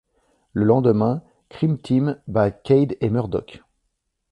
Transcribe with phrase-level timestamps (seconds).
[0.53, 3.61] Le lendemain Cryme Tyme bat Cade et Murdoch.